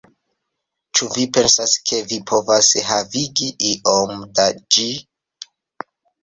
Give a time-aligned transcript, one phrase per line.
[0.99, 4.89] Ĉu vi pensas, ke vi povas havigi iom da ĝi?